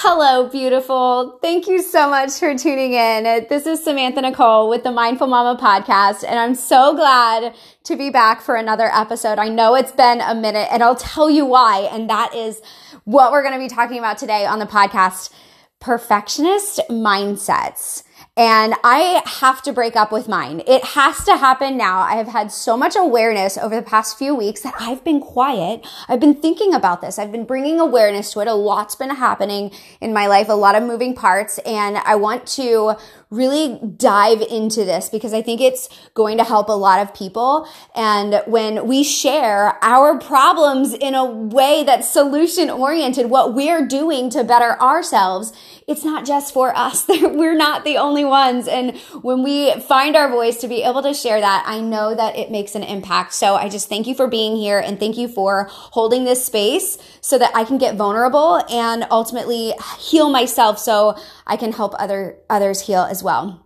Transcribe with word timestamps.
Hello, 0.00 0.48
beautiful. 0.48 1.40
Thank 1.42 1.66
you 1.66 1.82
so 1.82 2.08
much 2.08 2.30
for 2.34 2.56
tuning 2.56 2.92
in. 2.92 3.24
This 3.48 3.66
is 3.66 3.82
Samantha 3.82 4.20
Nicole 4.20 4.68
with 4.68 4.84
the 4.84 4.92
Mindful 4.92 5.26
Mama 5.26 5.60
podcast, 5.60 6.22
and 6.22 6.38
I'm 6.38 6.54
so 6.54 6.94
glad 6.94 7.52
to 7.82 7.96
be 7.96 8.08
back 8.08 8.40
for 8.40 8.54
another 8.54 8.94
episode. 8.94 9.40
I 9.40 9.48
know 9.48 9.74
it's 9.74 9.90
been 9.90 10.20
a 10.20 10.36
minute, 10.36 10.68
and 10.70 10.84
I'll 10.84 10.94
tell 10.94 11.28
you 11.28 11.44
why, 11.44 11.88
and 11.90 12.08
that 12.08 12.32
is 12.32 12.62
what 13.06 13.32
we're 13.32 13.42
going 13.42 13.54
to 13.54 13.58
be 13.58 13.68
talking 13.68 13.98
about 13.98 14.18
today 14.18 14.46
on 14.46 14.60
the 14.60 14.66
podcast 14.66 15.32
perfectionist 15.80 16.78
mindsets 16.88 18.04
and 18.38 18.74
I 18.84 19.20
have 19.26 19.62
to 19.62 19.72
break 19.72 19.96
up 19.96 20.12
with 20.12 20.28
mine. 20.28 20.62
It 20.64 20.84
has 20.84 21.24
to 21.24 21.36
happen 21.36 21.76
now. 21.76 21.98
I 21.98 22.14
have 22.14 22.28
had 22.28 22.52
so 22.52 22.76
much 22.76 22.94
awareness 22.94 23.58
over 23.58 23.74
the 23.74 23.82
past 23.82 24.16
few 24.16 24.32
weeks 24.32 24.60
that 24.60 24.74
I've 24.78 25.02
been 25.02 25.18
quiet. 25.18 25.84
I've 26.06 26.20
been 26.20 26.36
thinking 26.36 26.72
about 26.72 27.00
this. 27.00 27.18
I've 27.18 27.32
been 27.32 27.44
bringing 27.44 27.80
awareness 27.80 28.32
to 28.34 28.40
it. 28.40 28.46
A 28.46 28.54
lot's 28.54 28.94
been 28.94 29.10
happening 29.10 29.72
in 30.00 30.12
my 30.12 30.28
life, 30.28 30.48
a 30.48 30.52
lot 30.52 30.76
of 30.76 30.84
moving 30.84 31.16
parts, 31.16 31.58
and 31.66 31.96
I 31.98 32.14
want 32.14 32.46
to 32.48 32.94
really 33.30 33.78
dive 33.96 34.40
into 34.40 34.84
this 34.84 35.08
because 35.08 35.34
I 35.34 35.42
think 35.42 35.60
it's 35.60 35.88
going 36.14 36.38
to 36.38 36.44
help 36.44 36.68
a 36.68 36.72
lot 36.72 37.00
of 37.00 37.14
people. 37.14 37.68
And 37.94 38.42
when 38.46 38.86
we 38.86 39.04
share 39.04 39.76
our 39.84 40.18
problems 40.18 40.94
in 40.94 41.14
a 41.14 41.24
way 41.24 41.84
that's 41.84 42.08
solution 42.08 42.70
oriented, 42.70 43.28
what 43.28 43.54
we're 43.54 43.86
doing 43.86 44.30
to 44.30 44.44
better 44.44 44.80
ourselves, 44.80 45.52
it's 45.86 46.04
not 46.04 46.24
just 46.24 46.54
for 46.54 46.74
us. 46.76 47.06
we're 47.08 47.56
not 47.56 47.84
the 47.84 47.98
only 47.98 48.24
ones. 48.28 48.68
And 48.68 48.96
when 49.22 49.42
we 49.42 49.72
find 49.80 50.16
our 50.16 50.28
voice 50.28 50.58
to 50.58 50.68
be 50.68 50.82
able 50.82 51.02
to 51.02 51.14
share 51.14 51.40
that, 51.40 51.64
I 51.66 51.80
know 51.80 52.14
that 52.14 52.36
it 52.36 52.50
makes 52.50 52.74
an 52.74 52.82
impact. 52.82 53.34
So 53.34 53.54
I 53.56 53.68
just 53.68 53.88
thank 53.88 54.06
you 54.06 54.14
for 54.14 54.28
being 54.28 54.56
here 54.56 54.78
and 54.78 54.98
thank 54.98 55.16
you 55.16 55.28
for 55.28 55.68
holding 55.70 56.24
this 56.24 56.44
space 56.44 56.98
so 57.20 57.38
that 57.38 57.54
I 57.54 57.64
can 57.64 57.78
get 57.78 57.96
vulnerable 57.96 58.62
and 58.70 59.06
ultimately 59.10 59.72
heal 59.98 60.30
myself 60.30 60.78
so 60.78 61.16
I 61.46 61.56
can 61.56 61.72
help 61.72 61.94
other 61.98 62.38
others 62.48 62.82
heal 62.82 63.02
as 63.02 63.22
well. 63.22 63.64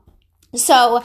So 0.55 1.05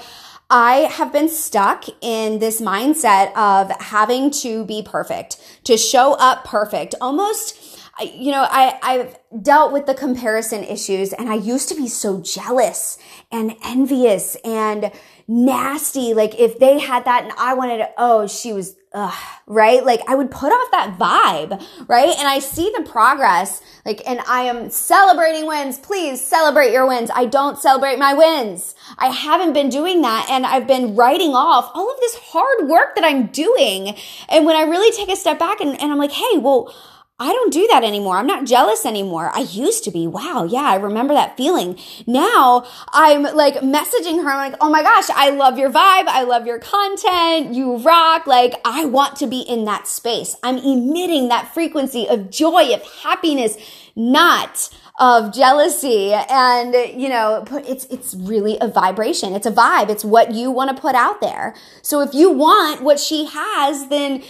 I 0.49 0.87
have 0.91 1.11
been 1.11 1.27
stuck 1.27 1.85
in 2.01 2.39
this 2.39 2.61
mindset 2.61 3.35
of 3.35 3.69
having 3.81 4.31
to 4.31 4.63
be 4.63 4.81
perfect, 4.81 5.37
to 5.65 5.77
show 5.77 6.13
up 6.13 6.45
perfect, 6.45 6.95
almost 7.01 7.66
you 8.03 8.31
know, 8.31 8.45
I, 8.49 8.79
I've 8.81 9.43
dealt 9.43 9.73
with 9.73 9.85
the 9.85 9.93
comparison 9.93 10.63
issues 10.63 11.13
and 11.13 11.29
I 11.29 11.35
used 11.35 11.69
to 11.69 11.75
be 11.75 11.87
so 11.87 12.21
jealous 12.21 12.97
and 13.31 13.55
envious 13.63 14.35
and 14.43 14.91
nasty. 15.27 16.13
Like 16.13 16.39
if 16.39 16.59
they 16.59 16.79
had 16.79 17.05
that 17.05 17.23
and 17.23 17.33
I 17.37 17.53
wanted 17.53 17.81
it, 17.81 17.91
oh, 17.97 18.27
she 18.27 18.53
was, 18.53 18.75
ugh, 18.93 19.13
right? 19.47 19.83
Like 19.83 20.01
I 20.07 20.15
would 20.15 20.31
put 20.31 20.51
off 20.51 20.71
that 20.71 20.97
vibe, 20.97 21.87
right? 21.87 22.15
And 22.17 22.27
I 22.27 22.39
see 22.39 22.71
the 22.77 22.83
progress, 22.83 23.61
like, 23.85 24.01
and 24.07 24.19
I 24.27 24.43
am 24.43 24.69
celebrating 24.69 25.45
wins. 25.47 25.77
Please 25.79 26.23
celebrate 26.25 26.71
your 26.71 26.87
wins. 26.87 27.09
I 27.13 27.25
don't 27.25 27.57
celebrate 27.57 27.99
my 27.99 28.13
wins. 28.13 28.75
I 28.97 29.07
haven't 29.07 29.53
been 29.53 29.69
doing 29.69 30.01
that. 30.03 30.27
And 30.29 30.45
I've 30.45 30.67
been 30.67 30.95
writing 30.95 31.33
off 31.33 31.71
all 31.73 31.91
of 31.91 31.99
this 31.99 32.15
hard 32.15 32.69
work 32.69 32.95
that 32.95 33.03
I'm 33.03 33.27
doing. 33.27 33.97
And 34.29 34.45
when 34.45 34.55
I 34.55 34.61
really 34.61 34.95
take 34.95 35.09
a 35.09 35.15
step 35.15 35.39
back 35.39 35.59
and, 35.61 35.71
and 35.81 35.91
I'm 35.91 35.97
like, 35.97 36.11
hey, 36.11 36.37
well, 36.37 36.73
I 37.19 37.33
don't 37.33 37.51
do 37.51 37.65
that 37.71 37.83
anymore. 37.83 38.17
I'm 38.17 38.27
not 38.27 38.45
jealous 38.45 38.85
anymore. 38.85 39.31
I 39.33 39.39
used 39.39 39.83
to 39.85 39.91
be. 39.91 40.05
Wow. 40.05 40.43
Yeah. 40.47 40.61
I 40.61 40.75
remember 40.75 41.15
that 41.15 41.35
feeling. 41.35 41.79
Now 42.05 42.67
I'm 42.93 43.23
like 43.23 43.55
messaging 43.55 44.23
her. 44.23 44.29
I'm 44.29 44.51
like, 44.51 44.57
Oh 44.61 44.69
my 44.69 44.83
gosh, 44.83 45.09
I 45.09 45.31
love 45.31 45.57
your 45.57 45.71
vibe. 45.71 46.05
I 46.07 46.21
love 46.23 46.45
your 46.45 46.59
content. 46.59 47.55
You 47.55 47.77
rock. 47.77 48.27
Like 48.27 48.61
I 48.63 48.85
want 48.85 49.15
to 49.17 49.25
be 49.25 49.39
in 49.39 49.65
that 49.65 49.87
space. 49.87 50.35
I'm 50.43 50.57
emitting 50.59 51.29
that 51.29 51.51
frequency 51.55 52.07
of 52.07 52.29
joy, 52.29 52.71
of 52.71 52.83
happiness, 53.01 53.57
not 53.95 54.69
of 54.99 55.33
jealousy. 55.33 56.13
And, 56.13 56.75
you 57.01 57.09
know, 57.09 57.45
it's, 57.67 57.85
it's 57.85 58.13
really 58.13 58.57
a 58.61 58.67
vibration. 58.67 59.33
It's 59.33 59.47
a 59.47 59.51
vibe. 59.51 59.89
It's 59.89 60.05
what 60.05 60.35
you 60.35 60.51
want 60.51 60.75
to 60.75 60.79
put 60.79 60.93
out 60.93 61.21
there. 61.21 61.55
So 61.81 62.01
if 62.01 62.13
you 62.13 62.31
want 62.31 62.83
what 62.83 62.99
she 62.99 63.25
has, 63.25 63.87
then 63.89 64.23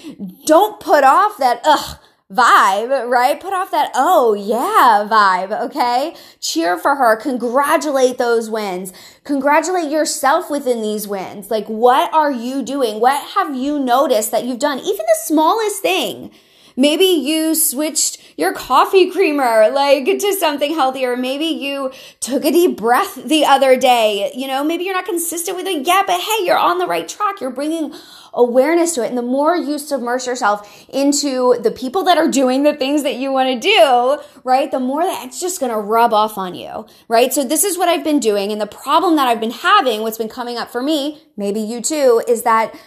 don't 0.46 0.80
put 0.80 1.04
off 1.04 1.38
that, 1.38 1.62
ugh, 1.66 2.00
vibe, 2.32 3.10
right? 3.10 3.40
Put 3.40 3.54
off 3.54 3.72
that, 3.72 3.92
oh 3.96 4.34
yeah, 4.34 5.08
vibe, 5.10 5.62
okay? 5.68 6.16
Cheer 6.42 6.78
for 6.78 6.96
her. 6.96 7.16
Congratulate 7.16 8.18
those 8.18 8.50
wins. 8.50 8.92
Congratulate 9.24 9.90
yourself 9.90 10.50
within 10.50 10.82
these 10.82 11.08
wins. 11.08 11.50
Like, 11.50 11.68
what 11.68 12.14
are 12.14 12.32
you 12.32 12.64
doing? 12.64 13.00
What 13.00 13.22
have 13.36 13.56
you 13.56 13.80
noticed 13.80 14.32
that 14.32 14.44
you've 14.44 14.60
done? 14.60 14.80
Even 14.80 14.98
the 14.98 15.18
smallest 15.24 15.82
thing. 15.82 16.32
Maybe 16.80 17.06
you 17.06 17.56
switched 17.56 18.22
your 18.38 18.54
coffee 18.54 19.10
creamer 19.10 19.70
like 19.72 20.06
to 20.06 20.34
something 20.40 20.76
healthier. 20.76 21.18
Maybe 21.18 21.46
you 21.46 21.92
took 22.20 22.46
a 22.46 22.52
deep 22.52 22.78
breath 22.78 23.16
the 23.16 23.46
other 23.46 23.76
day. 23.76 24.32
You 24.36 24.46
know, 24.46 24.64
maybe 24.64 24.84
you're 24.84 24.94
not 24.94 25.06
consistent 25.06 25.58
with 25.58 25.66
it 25.66 25.88
yet, 25.88 26.06
but 26.06 26.22
hey, 26.22 26.46
you're 26.46 26.58
on 26.58 26.78
the 26.78 26.86
right 26.86 27.08
track. 27.08 27.42
You're 27.42 27.50
bringing 27.50 27.96
awareness 28.32 28.94
to 28.94 29.04
it. 29.04 29.08
And 29.08 29.18
the 29.18 29.24
more 29.24 29.56
you 29.56 29.80
submerge 29.80 30.28
yourself 30.28 30.86
into 30.90 31.60
the 31.64 31.72
people 31.72 32.04
that 32.04 32.20
are 32.20 32.28
doing 32.28 32.62
the 32.62 32.76
things 32.76 33.02
that 33.02 33.16
you 33.16 33.32
want 33.32 33.50
to 33.50 33.68
do, 33.68 34.22
right? 34.44 34.70
The 34.70 34.80
more 34.80 35.04
that 35.04 35.26
it's 35.26 35.42
just 35.42 35.60
going 35.60 35.72
to 35.72 35.80
rub 35.80 36.14
off 36.14 36.38
on 36.38 36.54
you, 36.54 36.86
right? 37.08 37.34
So 37.34 37.44
this 37.44 37.64
is 37.64 37.78
what 37.78 37.90
I've 37.90 38.04
been 38.04 38.20
doing. 38.20 38.52
And 38.52 38.62
the 38.62 38.68
problem 38.68 39.16
that 39.16 39.28
I've 39.28 39.40
been 39.40 39.50
having, 39.50 40.04
what's 40.04 40.20
been 40.20 40.30
coming 40.30 40.58
up 40.58 40.70
for 40.70 40.84
me, 40.84 41.24
maybe 41.36 41.60
you 41.60 41.82
too, 41.82 42.22
is 42.28 42.44
that 42.44 42.78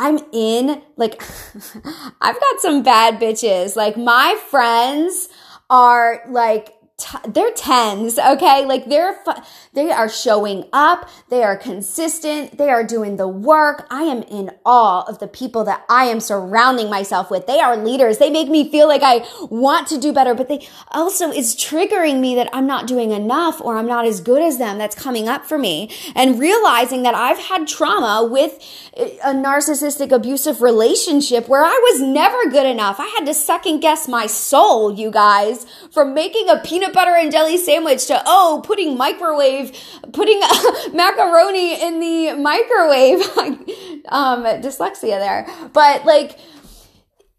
I'm 0.00 0.18
in, 0.32 0.80
like, 0.96 1.22
I've 2.20 2.40
got 2.40 2.60
some 2.60 2.82
bad 2.82 3.20
bitches. 3.20 3.76
Like, 3.76 3.98
my 3.98 4.34
friends 4.48 5.28
are 5.68 6.22
like, 6.26 6.72
t- 7.00 7.18
they're 7.28 7.52
tens, 7.52 8.18
okay? 8.18 8.64
Like 8.64 8.86
they're, 8.86 9.14
fu- 9.24 9.42
they 9.72 9.90
are 9.90 10.08
showing 10.08 10.66
up. 10.72 11.08
They 11.28 11.42
are 11.42 11.56
consistent. 11.56 12.58
They 12.58 12.70
are 12.70 12.84
doing 12.84 13.16
the 13.16 13.28
work. 13.28 13.86
I 13.90 14.02
am 14.02 14.22
in 14.24 14.50
awe 14.64 15.04
of 15.08 15.18
the 15.18 15.28
people 15.28 15.64
that 15.64 15.84
I 15.88 16.04
am 16.04 16.20
surrounding 16.20 16.90
myself 16.90 17.30
with. 17.30 17.46
They 17.46 17.60
are 17.60 17.76
leaders. 17.76 18.18
They 18.18 18.30
make 18.30 18.48
me 18.48 18.70
feel 18.70 18.86
like 18.86 19.02
I 19.02 19.26
want 19.50 19.88
to 19.88 19.98
do 19.98 20.12
better, 20.12 20.34
but 20.34 20.48
they 20.48 20.66
also 20.90 21.30
is 21.30 21.56
triggering 21.56 22.20
me 22.20 22.34
that 22.34 22.50
I'm 22.52 22.66
not 22.66 22.86
doing 22.86 23.12
enough 23.12 23.60
or 23.60 23.76
I'm 23.76 23.86
not 23.86 24.06
as 24.06 24.20
good 24.20 24.42
as 24.42 24.58
them. 24.58 24.78
That's 24.78 24.94
coming 24.94 25.28
up 25.28 25.46
for 25.46 25.58
me 25.58 25.90
and 26.14 26.38
realizing 26.38 27.02
that 27.02 27.14
I've 27.14 27.38
had 27.38 27.66
trauma 27.66 28.28
with 28.30 28.58
eh, 28.96 29.16
a 29.24 29.32
narcissistic 29.32 30.12
abusive 30.12 30.62
relationship 30.62 31.48
where 31.48 31.64
I 31.64 31.78
was 31.90 32.02
never 32.02 32.50
good 32.50 32.66
enough. 32.66 33.00
I 33.00 33.06
had 33.16 33.26
to 33.26 33.34
second 33.34 33.80
guess 33.80 34.08
my 34.08 34.26
soul, 34.26 34.92
you 34.92 35.10
guys, 35.10 35.66
from 35.92 36.14
making 36.14 36.48
a 36.48 36.58
peanut 36.58 36.89
peanut 36.90 36.94
butter 36.94 37.16
and 37.16 37.32
jelly 37.32 37.56
sandwich 37.56 38.06
to, 38.06 38.22
oh, 38.26 38.62
putting 38.64 38.96
microwave, 38.96 39.72
putting 40.12 40.40
macaroni 40.92 41.80
in 41.82 42.00
the 42.00 42.34
microwave. 42.34 43.20
um, 44.08 44.44
dyslexia 44.62 45.18
there. 45.18 45.46
But 45.72 46.04
like, 46.04 46.38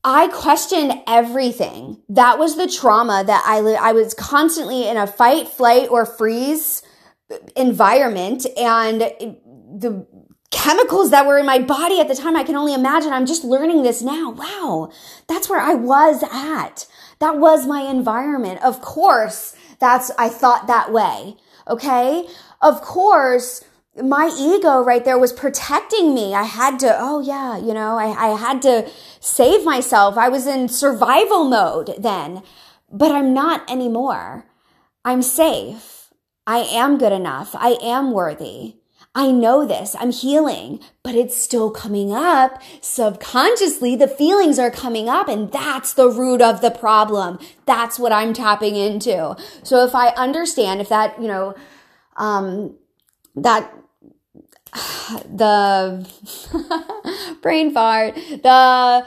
I 0.04 0.28
questioned 0.30 0.94
everything. 1.08 2.02
That 2.10 2.40
was 2.40 2.58
the 2.58 2.68
trauma 2.68 3.24
that 3.26 3.44
I 3.46 3.62
li- 3.62 3.76
I 3.76 3.92
was 3.92 4.14
constantly 4.14 4.88
in 4.88 4.98
a 4.98 5.06
fight, 5.06 5.48
flight, 5.48 5.90
or 5.90 6.06
freeze 6.06 6.82
environment, 7.56 8.46
and 8.58 9.02
the 9.02 10.08
chemicals 10.50 11.12
that 11.12 11.26
were 11.26 11.38
in 11.38 11.46
my 11.46 11.60
body 11.60 12.00
at 12.00 12.08
the 12.08 12.16
time. 12.16 12.36
I 12.36 12.44
can 12.44 12.56
only 12.56 12.74
imagine. 12.74 13.14
I'm 13.14 13.28
just 13.28 13.44
learning 13.44 13.84
this 13.84 14.02
now. 14.02 14.32
Wow, 14.32 14.92
that's 15.28 15.48
where 15.50 15.62
I 15.62 15.76
was 15.76 16.24
at. 16.24 16.88
That 17.22 17.38
was 17.38 17.68
my 17.68 17.82
environment. 17.82 18.62
Of 18.64 18.82
course, 18.82 19.56
that's, 19.80 20.12
I 20.18 20.28
thought 20.28 20.66
that 20.68 20.92
way. 20.92 21.38
Okay. 21.68 22.28
Of 22.62 22.82
course, 22.82 23.64
my 23.96 24.32
ego 24.38 24.82
right 24.82 25.06
there 25.06 25.20
was 25.20 25.32
protecting 25.32 26.16
me. 26.16 26.34
I 26.34 26.44
had 26.44 26.80
to, 26.80 26.96
oh 27.00 27.22
yeah, 27.22 27.58
you 27.58 27.74
know, 27.74 27.98
I, 27.98 28.32
I 28.32 28.38
had 28.38 28.62
to 28.64 28.90
save 29.20 29.64
myself. 29.64 30.18
I 30.18 30.30
was 30.30 30.48
in 30.48 30.68
survival 30.68 31.44
mode 31.46 31.94
then, 32.00 32.42
but 32.92 33.12
I'm 33.12 33.34
not 33.34 33.70
anymore. 33.70 34.46
I'm 35.06 35.22
safe. 35.22 36.12
I 36.48 36.60
am 36.60 36.98
good 36.98 37.14
enough. 37.14 37.54
I 37.54 37.78
am 37.84 38.12
worthy. 38.12 38.81
I 39.14 39.30
know 39.30 39.66
this, 39.66 39.94
I'm 40.00 40.12
healing, 40.12 40.80
but 41.04 41.16
it's 41.16 41.36
still 41.36 41.70
coming 41.70 42.14
up. 42.14 42.62
Subconsciously, 42.80 43.98
the 43.98 44.08
feelings 44.08 44.58
are 44.58 44.72
coming 44.72 45.10
up, 45.10 45.28
and 45.28 45.52
that's 45.52 45.94
the 45.94 46.10
root 46.10 46.42
of 46.42 46.62
the 46.62 46.72
problem. 46.72 47.38
That's 47.66 48.00
what 48.00 48.14
I'm 48.14 48.32
tapping 48.34 48.78
into. 48.78 49.36
So 49.64 49.84
if 49.84 49.94
I 49.94 50.10
understand, 50.10 50.80
if 50.80 50.88
that, 50.90 51.22
you 51.22 51.28
know, 51.28 51.56
um, 52.16 52.76
that 53.36 53.74
the 55.26 56.08
brain 57.42 57.74
fart, 57.74 58.16
the 58.16 59.06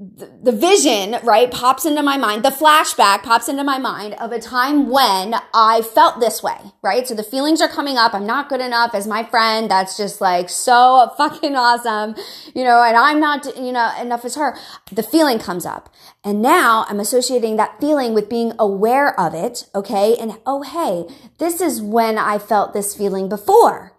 the 0.00 0.52
vision, 0.52 1.18
right, 1.22 1.50
pops 1.50 1.84
into 1.84 2.02
my 2.02 2.16
mind, 2.16 2.42
the 2.42 2.48
flashback 2.48 3.22
pops 3.22 3.50
into 3.50 3.62
my 3.62 3.76
mind 3.76 4.14
of 4.14 4.32
a 4.32 4.40
time 4.40 4.88
when 4.88 5.34
I 5.52 5.82
felt 5.82 6.20
this 6.20 6.42
way, 6.42 6.56
right? 6.80 7.06
So 7.06 7.14
the 7.14 7.22
feelings 7.22 7.60
are 7.60 7.68
coming 7.68 7.98
up. 7.98 8.14
I'm 8.14 8.26
not 8.26 8.48
good 8.48 8.62
enough 8.62 8.94
as 8.94 9.06
my 9.06 9.24
friend. 9.24 9.70
That's 9.70 9.98
just 9.98 10.22
like 10.22 10.48
so 10.48 11.12
fucking 11.18 11.54
awesome, 11.54 12.14
you 12.54 12.64
know, 12.64 12.82
and 12.82 12.96
I'm 12.96 13.20
not, 13.20 13.44
you 13.58 13.72
know, 13.72 13.92
enough 14.00 14.24
as 14.24 14.36
her. 14.36 14.56
The 14.90 15.02
feeling 15.02 15.38
comes 15.38 15.66
up. 15.66 15.94
And 16.24 16.40
now 16.40 16.86
I'm 16.88 17.00
associating 17.00 17.56
that 17.56 17.78
feeling 17.78 18.14
with 18.14 18.30
being 18.30 18.54
aware 18.58 19.18
of 19.20 19.34
it, 19.34 19.68
okay? 19.74 20.16
And 20.18 20.38
oh, 20.46 20.62
hey, 20.62 21.14
this 21.36 21.60
is 21.60 21.82
when 21.82 22.16
I 22.16 22.38
felt 22.38 22.72
this 22.72 22.96
feeling 22.96 23.28
before 23.28 23.94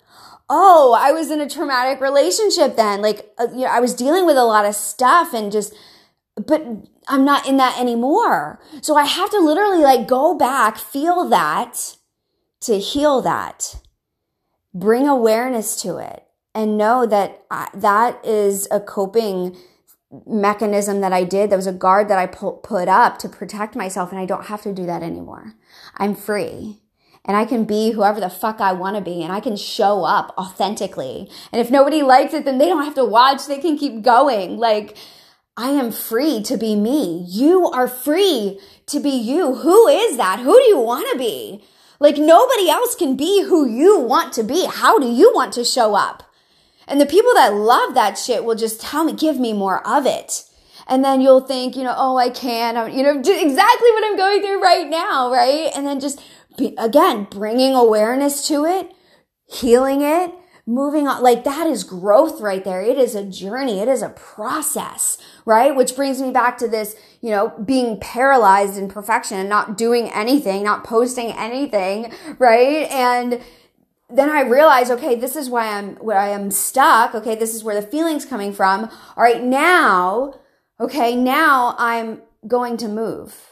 oh, 0.53 0.95
I 0.99 1.13
was 1.13 1.31
in 1.31 1.39
a 1.39 1.49
traumatic 1.49 2.01
relationship 2.01 2.75
then. 2.75 3.01
Like, 3.01 3.31
uh, 3.39 3.47
you 3.51 3.61
know, 3.61 3.71
I 3.71 3.79
was 3.79 3.95
dealing 3.95 4.25
with 4.25 4.35
a 4.35 4.43
lot 4.43 4.65
of 4.65 4.75
stuff 4.75 5.33
and 5.33 5.51
just 5.51 5.73
but 6.35 6.65
I'm 7.07 7.25
not 7.25 7.47
in 7.47 7.57
that 7.57 7.79
anymore. 7.79 8.59
So 8.81 8.95
I 8.95 9.05
have 9.05 9.29
to 9.31 9.39
literally 9.39 9.83
like 9.83 10.07
go 10.07 10.35
back, 10.35 10.77
feel 10.77 11.27
that 11.29 11.95
to 12.61 12.79
heal 12.79 13.21
that, 13.21 13.75
bring 14.73 15.07
awareness 15.07 15.81
to 15.81 15.97
it 15.97 16.25
and 16.53 16.77
know 16.77 17.05
that 17.05 17.43
I, 17.49 17.69
that 17.73 18.23
is 18.25 18.67
a 18.71 18.79
coping 18.79 19.57
mechanism 20.25 21.01
that 21.01 21.13
I 21.13 21.23
did. 21.23 21.49
That 21.49 21.55
was 21.55 21.67
a 21.67 21.73
guard 21.73 22.09
that 22.09 22.19
I 22.19 22.27
put 22.27 22.87
up 22.87 23.17
to 23.19 23.29
protect 23.29 23.75
myself. 23.75 24.11
And 24.11 24.19
I 24.19 24.25
don't 24.25 24.45
have 24.45 24.61
to 24.63 24.73
do 24.73 24.85
that 24.85 25.03
anymore. 25.03 25.53
I'm 25.97 26.15
free 26.15 26.81
and 27.25 27.37
I 27.37 27.45
can 27.45 27.65
be 27.65 27.91
whoever 27.91 28.19
the 28.19 28.29
fuck 28.29 28.59
I 28.59 28.73
want 28.73 28.95
to 28.95 29.01
be 29.01 29.23
and 29.23 29.31
I 29.31 29.39
can 29.39 29.55
show 29.55 30.03
up 30.03 30.33
authentically. 30.37 31.29
And 31.51 31.61
if 31.61 31.69
nobody 31.69 32.01
likes 32.01 32.33
it, 32.33 32.45
then 32.45 32.57
they 32.57 32.65
don't 32.67 32.83
have 32.83 32.95
to 32.95 33.05
watch. 33.05 33.45
They 33.45 33.59
can 33.59 33.77
keep 33.77 34.01
going. 34.01 34.57
Like, 34.57 34.97
I 35.55 35.69
am 35.69 35.91
free 35.91 36.41
to 36.43 36.57
be 36.57 36.75
me. 36.75 37.25
You 37.27 37.67
are 37.67 37.87
free 37.87 38.59
to 38.87 38.99
be 38.99 39.09
you. 39.09 39.55
Who 39.55 39.87
is 39.87 40.17
that? 40.17 40.39
Who 40.39 40.53
do 40.53 40.67
you 40.67 40.79
want 40.79 41.11
to 41.11 41.17
be? 41.17 41.63
Like 41.99 42.17
nobody 42.17 42.67
else 42.67 42.95
can 42.95 43.15
be 43.15 43.43
who 43.43 43.67
you 43.67 43.99
want 43.99 44.33
to 44.33 44.43
be. 44.43 44.65
How 44.65 44.97
do 44.97 45.05
you 45.05 45.31
want 45.35 45.53
to 45.53 45.63
show 45.63 45.93
up? 45.93 46.23
And 46.87 46.99
the 46.99 47.05
people 47.05 47.33
that 47.35 47.53
love 47.53 47.93
that 47.93 48.17
shit 48.17 48.43
will 48.43 48.55
just 48.55 48.81
tell 48.81 49.03
me, 49.03 49.13
give 49.13 49.39
me 49.39 49.53
more 49.53 49.87
of 49.87 50.07
it. 50.07 50.43
And 50.87 51.05
then 51.05 51.21
you'll 51.21 51.41
think, 51.41 51.75
you 51.75 51.83
know, 51.83 51.93
oh, 51.95 52.17
I 52.17 52.29
can, 52.29 52.91
you 52.91 53.03
know, 53.03 53.19
exactly 53.19 53.91
what 53.91 54.05
I'm 54.05 54.17
going 54.17 54.41
through 54.41 54.61
right 54.61 54.89
now, 54.89 55.31
right? 55.31 55.69
And 55.75 55.85
then 55.85 55.99
just 55.99 56.19
be, 56.57 56.75
again, 56.77 57.27
bringing 57.29 57.75
awareness 57.75 58.47
to 58.47 58.65
it, 58.65 58.91
healing 59.45 60.01
it, 60.01 60.33
moving 60.65 61.07
on. 61.07 61.21
Like 61.23 61.43
that 61.43 61.67
is 61.67 61.83
growth 61.83 62.41
right 62.41 62.63
there. 62.63 62.81
It 62.81 62.97
is 62.97 63.15
a 63.15 63.25
journey. 63.25 63.79
It 63.79 63.87
is 63.87 64.01
a 64.01 64.09
process, 64.09 65.17
right? 65.45 65.75
Which 65.75 65.95
brings 65.95 66.21
me 66.21 66.31
back 66.31 66.57
to 66.59 66.67
this, 66.67 66.95
you 67.21 67.29
know, 67.29 67.49
being 67.63 67.99
paralyzed 67.99 68.77
in 68.77 68.87
perfection 68.87 69.37
and 69.37 69.49
not 69.49 69.77
doing 69.77 70.09
anything, 70.09 70.63
not 70.63 70.83
posting 70.83 71.31
anything, 71.31 72.13
right? 72.39 72.89
And 72.89 73.41
then 74.09 74.29
I 74.29 74.41
realize, 74.41 74.91
okay, 74.91 75.15
this 75.15 75.35
is 75.35 75.49
why 75.49 75.67
I'm 75.67 75.95
where 75.95 76.19
I 76.19 76.29
am 76.29 76.51
stuck. 76.51 77.15
Okay, 77.15 77.35
this 77.35 77.55
is 77.55 77.63
where 77.63 77.79
the 77.79 77.87
feeling's 77.87 78.25
coming 78.25 78.53
from. 78.53 78.89
All 79.15 79.23
right, 79.23 79.41
now, 79.41 80.35
okay, 80.79 81.15
now 81.15 81.75
I'm 81.77 82.21
going 82.47 82.77
to 82.77 82.87
move. 82.87 83.50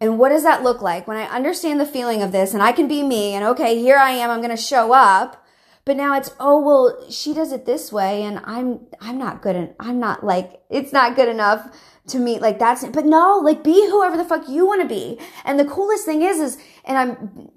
And 0.00 0.18
what 0.18 0.28
does 0.28 0.44
that 0.44 0.62
look 0.62 0.80
like 0.80 1.08
when 1.08 1.16
I 1.16 1.24
understand 1.24 1.80
the 1.80 1.86
feeling 1.86 2.22
of 2.22 2.32
this 2.32 2.54
and 2.54 2.62
I 2.62 2.72
can 2.72 2.86
be 2.86 3.02
me 3.02 3.34
and 3.34 3.44
okay, 3.44 3.78
here 3.78 3.96
I 3.96 4.12
am, 4.12 4.30
I'm 4.30 4.40
going 4.40 4.50
to 4.50 4.56
show 4.56 4.92
up 4.92 5.44
but 5.88 5.96
now 5.96 6.18
it's, 6.18 6.30
oh, 6.38 6.60
well, 6.60 7.10
she 7.10 7.32
does 7.32 7.50
it 7.50 7.64
this 7.64 7.90
way 7.90 8.22
and 8.24 8.42
I'm, 8.44 8.80
I'm 9.00 9.16
not 9.16 9.40
good. 9.40 9.56
And 9.56 9.74
I'm 9.80 9.98
not 9.98 10.22
like, 10.22 10.60
it's 10.68 10.92
not 10.92 11.16
good 11.16 11.30
enough 11.30 11.74
to 12.08 12.18
meet 12.18 12.42
like 12.42 12.58
that's, 12.58 12.86
but 12.88 13.06
no, 13.06 13.38
like 13.42 13.64
be 13.64 13.88
whoever 13.88 14.18
the 14.18 14.24
fuck 14.26 14.46
you 14.50 14.66
want 14.66 14.82
to 14.82 14.86
be. 14.86 15.18
And 15.46 15.58
the 15.58 15.64
coolest 15.64 16.04
thing 16.04 16.20
is, 16.20 16.40
is, 16.40 16.58
and 16.84 16.98
I'm 16.98 17.50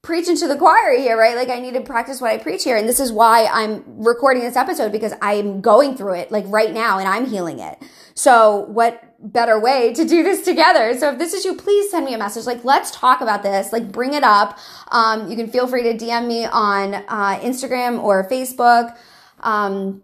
preaching 0.00 0.34
to 0.38 0.48
the 0.48 0.56
choir 0.56 0.96
here, 0.96 1.18
right? 1.18 1.36
Like 1.36 1.50
I 1.50 1.60
need 1.60 1.74
to 1.74 1.82
practice 1.82 2.22
what 2.22 2.30
I 2.30 2.38
preach 2.38 2.64
here. 2.64 2.78
And 2.78 2.88
this 2.88 3.00
is 3.00 3.12
why 3.12 3.44
I'm 3.52 3.84
recording 4.02 4.44
this 4.44 4.56
episode 4.56 4.90
because 4.90 5.12
I'm 5.20 5.60
going 5.60 5.94
through 5.94 6.14
it 6.14 6.32
like 6.32 6.46
right 6.48 6.72
now 6.72 6.98
and 6.98 7.06
I'm 7.06 7.26
healing 7.26 7.58
it. 7.58 7.82
So 8.14 8.60
what 8.60 9.13
better 9.24 9.58
way 9.58 9.92
to 9.94 10.04
do 10.04 10.22
this 10.22 10.44
together? 10.44 10.96
So 10.98 11.12
if 11.12 11.18
this 11.18 11.34
is 11.34 11.44
you, 11.44 11.56
please 11.56 11.90
send 11.90 12.04
me 12.04 12.14
a 12.14 12.18
message. 12.18 12.46
Like, 12.46 12.64
let's 12.64 12.90
talk 12.90 13.20
about 13.20 13.42
this. 13.42 13.72
Like, 13.72 13.90
bring 13.90 14.14
it 14.14 14.22
up. 14.22 14.58
Um, 14.88 15.30
you 15.30 15.36
can 15.36 15.48
feel 15.48 15.66
free 15.66 15.82
to 15.82 15.94
DM 15.94 16.28
me 16.28 16.44
on 16.44 16.94
uh, 16.94 17.40
Instagram 17.40 18.02
or 18.02 18.28
Facebook. 18.28 18.96
Um, 19.40 20.02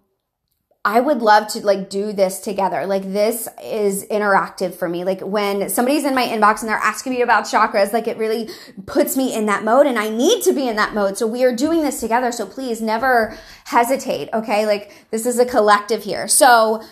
I 0.83 1.01
would 1.01 1.21
love 1.21 1.47
to 1.49 1.61
like 1.61 1.91
do 1.91 2.13
this 2.13 2.41
together. 2.41 2.87
Like 2.87 3.03
this 3.03 3.47
is 3.63 4.07
interactive 4.07 4.75
for 4.75 4.89
me. 4.89 5.05
Like 5.05 5.21
when 5.21 5.69
somebody's 5.69 6.05
in 6.05 6.15
my 6.15 6.25
inbox 6.25 6.61
and 6.61 6.71
they're 6.71 6.77
asking 6.77 7.13
me 7.13 7.21
about 7.21 7.45
chakras, 7.45 7.93
like 7.93 8.09
it 8.09 8.17
really 8.17 8.49
puts 8.87 9.15
me 9.15 9.35
in 9.35 9.45
that 9.45 9.63
mode 9.63 9.87
and 9.87 9.99
I 9.99 10.09
need 10.09 10.43
to 10.45 10.55
be 10.55 10.67
in 10.67 10.77
that 10.77 10.95
mode. 10.95 11.19
So 11.19 11.27
we 11.27 11.45
are 11.45 11.55
doing 11.55 11.83
this 11.83 12.01
together. 12.01 12.33
So 12.33 12.47
please 12.47 12.81
never 12.81 13.37
hesitate. 13.65 14.31
Okay. 14.33 14.65
Like 14.65 15.07
this 15.11 15.27
is 15.27 15.39
a 15.39 15.45
collective 15.45 16.05
here. 16.05 16.27
So 16.27 16.83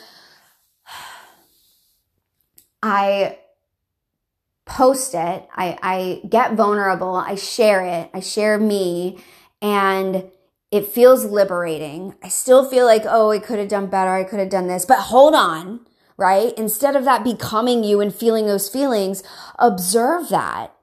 I 2.83 3.39
post 4.65 5.15
it, 5.15 5.49
I, 5.55 5.79
I 5.83 6.21
get 6.29 6.55
vulnerable, 6.55 7.17
I 7.17 7.35
share 7.35 7.85
it, 7.85 8.11
I 8.13 8.21
share 8.21 8.59
me, 8.59 9.19
and 9.63 10.31
it 10.71 10.87
feels 10.87 11.25
liberating. 11.25 12.15
I 12.23 12.29
still 12.29 12.69
feel 12.69 12.85
like, 12.85 13.05
oh, 13.07 13.31
I 13.31 13.39
could 13.39 13.59
have 13.59 13.69
done 13.69 13.87
better, 13.87 14.11
I 14.11 14.25
could 14.25 14.39
have 14.39 14.51
done 14.51 14.69
this, 14.69 14.85
but 14.85 14.99
hold 14.99 15.35
on, 15.35 15.81
right? 16.17 16.53
Instead 16.59 16.97
of 16.97 17.05
that 17.05 17.25
becoming 17.25 17.83
you 17.83 18.01
and 18.01 18.15
feeling 18.15 18.47
those 18.47 18.69
feelings, 18.69 19.23
observe 19.59 20.29
that. 20.29 20.75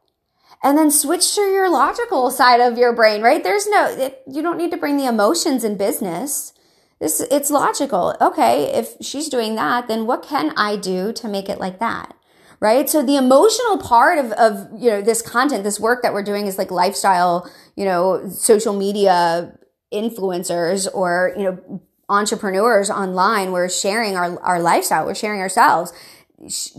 And 0.63 0.77
then 0.77 0.89
switch 0.89 1.35
to 1.35 1.41
your 1.41 1.69
logical 1.69 2.31
side 2.31 2.59
of 2.59 2.77
your 2.77 2.91
brain, 2.93 3.21
right? 3.21 3.43
There's 3.43 3.67
no, 3.67 3.85
it, 3.85 4.23
you 4.27 4.41
don't 4.41 4.57
need 4.57 4.71
to 4.71 4.77
bring 4.77 4.97
the 4.97 5.05
emotions 5.05 5.63
in 5.63 5.77
business. 5.77 6.53
This, 6.99 7.21
it's 7.31 7.51
logical. 7.51 8.15
Okay, 8.21 8.73
if 8.73 8.95
she's 9.01 9.29
doing 9.29 9.55
that, 9.55 9.87
then 9.87 10.05
what 10.05 10.23
can 10.23 10.53
I 10.57 10.75
do 10.77 11.11
to 11.13 11.27
make 11.27 11.49
it 11.49 11.59
like 11.59 11.79
that? 11.79 12.15
Right. 12.61 12.89
So 12.89 13.03
the 13.03 13.17
emotional 13.17 13.77
part 13.77 14.17
of, 14.17 14.31
of, 14.31 14.69
you 14.81 14.89
know, 14.89 15.01
this 15.01 15.21
content, 15.21 15.65
this 15.65 15.79
work 15.79 16.01
that 16.03 16.13
we're 16.13 16.23
doing 16.23 16.47
is 16.47 16.57
like 16.57 16.71
lifestyle, 16.71 17.51
you 17.75 17.83
know, 17.83 18.29
social 18.29 18.73
media 18.73 19.57
influencers 19.93 20.87
or, 20.93 21.33
you 21.37 21.43
know, 21.43 21.81
entrepreneurs 22.07 22.89
online. 22.89 23.51
We're 23.51 23.69
sharing 23.69 24.15
our, 24.15 24.39
our 24.39 24.61
lifestyle. 24.61 25.05
We're 25.05 25.15
sharing 25.15 25.41
ourselves 25.41 25.91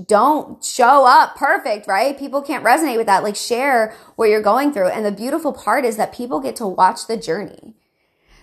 don't 0.06 0.62
show 0.62 1.06
up 1.06 1.36
perfect, 1.36 1.86
right? 1.86 2.18
People 2.18 2.42
can't 2.42 2.64
resonate 2.64 2.96
with 2.96 3.06
that. 3.06 3.22
Like 3.22 3.36
share 3.36 3.94
what 4.16 4.28
you're 4.28 4.42
going 4.42 4.72
through. 4.72 4.88
And 4.88 5.04
the 5.04 5.12
beautiful 5.12 5.52
part 5.52 5.84
is 5.84 5.96
that 5.96 6.12
people 6.12 6.40
get 6.40 6.56
to 6.56 6.66
watch 6.66 7.06
the 7.06 7.16
journey. 7.16 7.74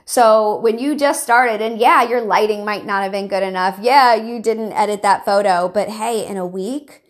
So 0.06 0.60
when 0.60 0.80
you 0.80 0.96
just 0.96 1.24
started 1.24 1.62
and 1.62 1.80
yeah, 1.80 2.04
your 2.04 2.22
lighting 2.22 2.66
might 2.66 2.86
not 2.86 3.04
have 3.04 3.12
been 3.12 3.28
good 3.28 3.44
enough. 3.44 3.80
Yeah, 3.82 4.16
you 4.16 4.42
didn't 4.42 4.74
edit 4.74 5.02
that 5.02 5.26
photo, 5.26 5.70
but 5.70 5.90
hey, 5.90 6.26
in 6.26 6.38
a 6.38 6.46
week, 6.46 7.04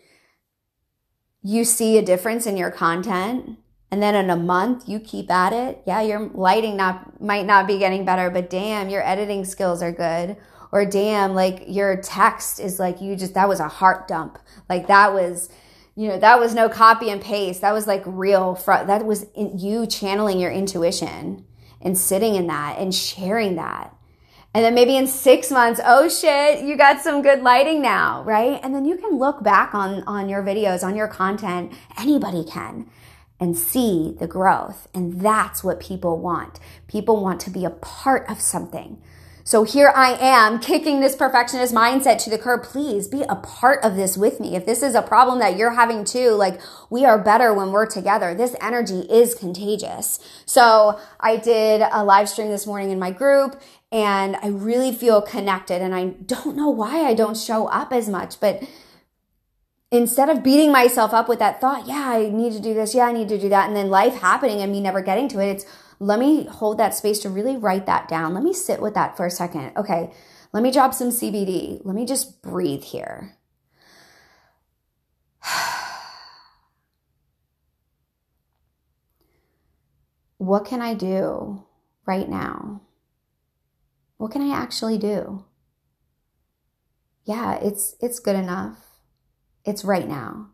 you 1.42 1.64
see 1.64 1.98
a 1.98 2.02
difference 2.02 2.46
in 2.46 2.56
your 2.56 2.70
content. 2.70 3.58
And 3.90 4.02
then 4.02 4.14
in 4.14 4.30
a 4.30 4.36
month, 4.36 4.88
you 4.88 4.98
keep 4.98 5.30
at 5.30 5.52
it. 5.52 5.82
Yeah, 5.86 6.00
your 6.00 6.28
lighting 6.34 6.76
not, 6.76 7.20
might 7.20 7.46
not 7.46 7.66
be 7.66 7.78
getting 7.78 8.04
better, 8.04 8.30
but 8.30 8.50
damn, 8.50 8.88
your 8.88 9.06
editing 9.06 9.44
skills 9.44 9.82
are 9.82 9.92
good. 9.92 10.36
Or 10.72 10.84
damn, 10.84 11.34
like 11.34 11.62
your 11.68 12.00
text 12.00 12.58
is 12.58 12.80
like 12.80 13.00
you 13.00 13.14
just, 13.14 13.34
that 13.34 13.48
was 13.48 13.60
a 13.60 13.68
heart 13.68 14.08
dump. 14.08 14.38
Like 14.68 14.88
that 14.88 15.14
was, 15.14 15.48
you 15.94 16.08
know, 16.08 16.18
that 16.18 16.40
was 16.40 16.54
no 16.54 16.68
copy 16.68 17.10
and 17.10 17.20
paste. 17.20 17.60
That 17.60 17.72
was 17.72 17.86
like 17.86 18.02
real, 18.04 18.56
fr- 18.56 18.84
that 18.84 19.04
was 19.04 19.26
you 19.36 19.86
channeling 19.86 20.40
your 20.40 20.50
intuition 20.50 21.44
and 21.84 21.96
sitting 21.96 22.34
in 22.34 22.46
that 22.48 22.78
and 22.78 22.94
sharing 22.94 23.56
that. 23.56 23.94
And 24.54 24.64
then 24.64 24.74
maybe 24.74 24.96
in 24.96 25.06
six 25.08 25.50
months, 25.50 25.80
oh 25.84 26.08
shit, 26.08 26.64
you 26.64 26.76
got 26.76 27.00
some 27.00 27.22
good 27.22 27.42
lighting 27.42 27.82
now, 27.82 28.22
right? 28.22 28.60
And 28.62 28.74
then 28.74 28.84
you 28.84 28.96
can 28.96 29.18
look 29.18 29.42
back 29.42 29.74
on, 29.74 30.04
on 30.04 30.28
your 30.28 30.42
videos, 30.42 30.84
on 30.84 30.94
your 30.94 31.08
content. 31.08 31.72
Anybody 31.98 32.44
can 32.44 32.88
and 33.40 33.56
see 33.56 34.14
the 34.18 34.28
growth. 34.28 34.86
And 34.94 35.20
that's 35.20 35.64
what 35.64 35.80
people 35.80 36.18
want. 36.18 36.60
People 36.86 37.20
want 37.20 37.40
to 37.40 37.50
be 37.50 37.64
a 37.64 37.70
part 37.70 38.28
of 38.30 38.40
something. 38.40 39.02
So 39.46 39.62
here 39.62 39.92
I 39.94 40.16
am 40.18 40.58
kicking 40.58 41.00
this 41.00 41.14
perfectionist 41.14 41.74
mindset 41.74 42.16
to 42.24 42.30
the 42.30 42.38
curb. 42.38 42.62
Please 42.62 43.06
be 43.06 43.24
a 43.28 43.36
part 43.36 43.84
of 43.84 43.94
this 43.94 44.16
with 44.16 44.40
me. 44.40 44.56
If 44.56 44.64
this 44.64 44.82
is 44.82 44.94
a 44.94 45.02
problem 45.02 45.38
that 45.40 45.58
you're 45.58 45.74
having 45.74 46.06
too, 46.06 46.30
like 46.30 46.58
we 46.88 47.04
are 47.04 47.18
better 47.18 47.52
when 47.52 47.70
we're 47.70 47.84
together. 47.84 48.34
This 48.34 48.56
energy 48.58 49.00
is 49.00 49.34
contagious. 49.34 50.18
So 50.46 50.98
I 51.20 51.36
did 51.36 51.82
a 51.92 52.02
live 52.02 52.30
stream 52.30 52.48
this 52.48 52.66
morning 52.66 52.90
in 52.90 52.98
my 52.98 53.10
group 53.10 53.60
and 53.92 54.34
I 54.36 54.48
really 54.48 54.92
feel 54.92 55.20
connected 55.20 55.82
and 55.82 55.94
I 55.94 56.06
don't 56.24 56.56
know 56.56 56.70
why 56.70 57.04
I 57.04 57.12
don't 57.12 57.36
show 57.36 57.66
up 57.66 57.92
as 57.92 58.08
much, 58.08 58.40
but 58.40 58.62
instead 59.90 60.30
of 60.30 60.42
beating 60.42 60.72
myself 60.72 61.12
up 61.12 61.28
with 61.28 61.38
that 61.40 61.60
thought, 61.60 61.86
yeah, 61.86 62.08
I 62.08 62.30
need 62.30 62.54
to 62.54 62.60
do 62.60 62.72
this. 62.72 62.94
Yeah, 62.94 63.04
I 63.04 63.12
need 63.12 63.28
to 63.28 63.38
do 63.38 63.50
that. 63.50 63.68
And 63.68 63.76
then 63.76 63.90
life 63.90 64.14
happening 64.14 64.62
and 64.62 64.72
me 64.72 64.80
never 64.80 65.02
getting 65.02 65.28
to 65.28 65.40
it. 65.40 65.50
It's 65.50 65.66
let 66.04 66.18
me 66.18 66.44
hold 66.44 66.76
that 66.76 66.94
space 66.94 67.18
to 67.20 67.30
really 67.30 67.56
write 67.56 67.86
that 67.86 68.08
down. 68.08 68.34
Let 68.34 68.42
me 68.42 68.52
sit 68.52 68.82
with 68.82 68.92
that 68.92 69.16
for 69.16 69.24
a 69.24 69.30
second. 69.30 69.74
Okay, 69.74 70.12
let 70.52 70.62
me 70.62 70.70
drop 70.70 70.92
some 70.92 71.08
CBD. 71.08 71.80
Let 71.82 71.94
me 71.94 72.04
just 72.04 72.42
breathe 72.42 72.84
here. 72.84 73.38
what 80.36 80.66
can 80.66 80.82
I 80.82 80.92
do 80.92 81.64
right 82.04 82.28
now? 82.28 82.82
What 84.18 84.30
can 84.30 84.42
I 84.42 84.54
actually 84.54 84.98
do? 84.98 85.46
Yeah, 87.24 87.54
it's 87.54 87.96
it's 88.00 88.18
good 88.18 88.36
enough. 88.36 88.76
It's 89.64 89.86
right 89.86 90.06
now. 90.06 90.50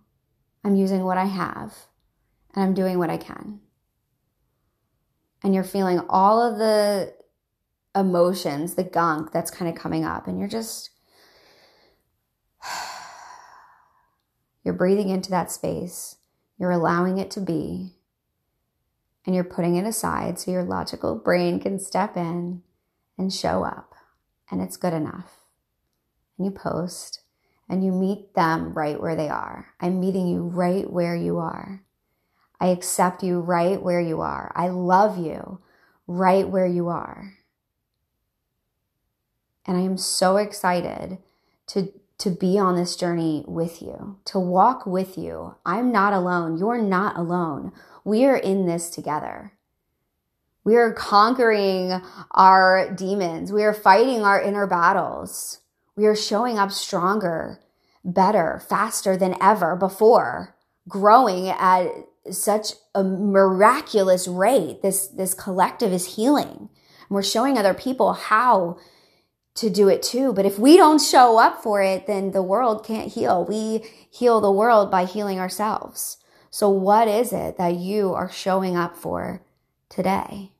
I'm 0.62 0.76
using 0.76 1.02
what 1.02 1.18
I 1.18 1.24
have 1.24 1.74
and 2.54 2.62
I'm 2.62 2.74
doing 2.74 3.00
what 3.00 3.10
I 3.10 3.16
can. 3.16 3.62
And 5.42 5.54
you're 5.54 5.64
feeling 5.64 6.00
all 6.08 6.42
of 6.42 6.58
the 6.58 7.14
emotions, 7.94 8.74
the 8.74 8.84
gunk 8.84 9.32
that's 9.32 9.50
kind 9.50 9.68
of 9.68 9.80
coming 9.80 10.04
up 10.04 10.26
and 10.26 10.38
you're 10.38 10.48
just 10.48 10.90
you're 14.64 14.74
breathing 14.74 15.08
into 15.08 15.30
that 15.30 15.50
space. 15.50 16.16
You're 16.58 16.70
allowing 16.70 17.18
it 17.18 17.30
to 17.32 17.40
be 17.40 17.94
and 19.26 19.34
you're 19.34 19.44
putting 19.44 19.76
it 19.76 19.86
aside 19.86 20.38
so 20.38 20.50
your 20.50 20.64
logical 20.64 21.14
brain 21.14 21.60
can 21.60 21.78
step 21.78 22.16
in 22.16 22.62
and 23.18 23.32
show 23.32 23.64
up, 23.64 23.94
and 24.50 24.60
it's 24.62 24.76
good 24.76 24.94
enough. 24.94 25.40
And 26.38 26.46
you 26.46 26.50
post 26.50 27.20
and 27.68 27.84
you 27.84 27.92
meet 27.92 28.34
them 28.34 28.72
right 28.72 29.00
where 29.00 29.14
they 29.14 29.28
are. 29.28 29.74
I'm 29.78 30.00
meeting 30.00 30.26
you 30.26 30.42
right 30.42 30.90
where 30.90 31.14
you 31.14 31.38
are. 31.38 31.84
I 32.60 32.68
accept 32.68 33.22
you 33.22 33.40
right 33.40 33.82
where 33.82 34.00
you 34.00 34.20
are. 34.20 34.52
I 34.54 34.68
love 34.68 35.18
you 35.18 35.60
right 36.06 36.48
where 36.48 36.66
you 36.66 36.88
are. 36.88 37.34
And 39.66 39.76
I 39.76 39.80
am 39.80 39.96
so 39.96 40.36
excited 40.36 41.18
to, 41.68 41.92
to 42.18 42.30
be 42.30 42.58
on 42.58 42.76
this 42.76 42.96
journey 42.96 43.44
with 43.46 43.80
you, 43.80 44.18
to 44.26 44.38
walk 44.38 44.84
with 44.84 45.16
you. 45.16 45.54
I'm 45.64 45.90
not 45.90 46.12
alone. 46.12 46.58
You're 46.58 46.82
not 46.82 47.16
alone. 47.16 47.72
We 48.04 48.24
are 48.24 48.36
in 48.36 48.66
this 48.66 48.90
together. 48.90 49.52
We 50.64 50.76
are 50.76 50.92
conquering 50.92 52.02
our 52.32 52.92
demons. 52.94 53.52
We 53.52 53.62
are 53.62 53.72
fighting 53.72 54.22
our 54.22 54.40
inner 54.40 54.66
battles. 54.66 55.60
We 55.96 56.06
are 56.06 56.16
showing 56.16 56.58
up 56.58 56.72
stronger, 56.72 57.60
better, 58.04 58.62
faster 58.68 59.16
than 59.16 59.36
ever 59.40 59.76
before, 59.76 60.54
growing 60.88 61.48
at 61.48 61.88
such 62.30 62.72
a 62.94 63.02
miraculous 63.02 64.28
rate. 64.28 64.82
This, 64.82 65.06
this 65.08 65.34
collective 65.34 65.92
is 65.92 66.16
healing. 66.16 66.68
And 66.68 67.10
we're 67.10 67.22
showing 67.22 67.56
other 67.56 67.74
people 67.74 68.12
how 68.12 68.78
to 69.56 69.70
do 69.70 69.88
it 69.88 70.02
too. 70.02 70.32
But 70.32 70.46
if 70.46 70.58
we 70.58 70.76
don't 70.76 71.00
show 71.00 71.38
up 71.38 71.62
for 71.62 71.82
it, 71.82 72.06
then 72.06 72.32
the 72.32 72.42
world 72.42 72.84
can't 72.84 73.12
heal. 73.12 73.44
We 73.44 73.84
heal 74.10 74.40
the 74.40 74.52
world 74.52 74.90
by 74.90 75.04
healing 75.04 75.38
ourselves. 75.38 76.18
So, 76.50 76.68
what 76.68 77.08
is 77.08 77.32
it 77.32 77.58
that 77.58 77.74
you 77.74 78.12
are 78.12 78.30
showing 78.30 78.76
up 78.76 78.96
for 78.96 79.44
today? 79.88 80.52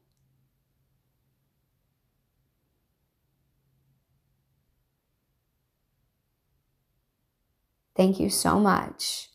Thank 7.96 8.20
you 8.20 8.30
so 8.30 8.58
much 8.58 9.28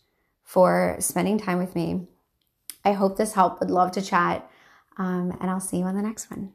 for 0.44 0.96
spending 1.00 1.38
time 1.38 1.60
with 1.60 1.76
me. 1.76 2.08
I 2.86 2.94
hope 2.94 3.18
this 3.18 3.34
helped. 3.34 3.60
Would 3.60 3.72
love 3.72 3.92
to 3.94 4.02
chat. 4.02 4.50
Um, 4.98 5.36
and 5.42 5.50
I'll 5.50 5.60
see 5.60 5.78
you 5.78 5.86
on 5.86 5.96
the 5.96 6.02
next 6.02 6.30
one. 6.32 6.54